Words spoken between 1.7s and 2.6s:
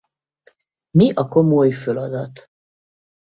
föladat?